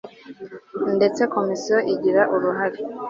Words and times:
ndetse 0.97 1.21
komisiyo 1.33 1.77
igira 1.93 2.21
uruhare 2.35 2.79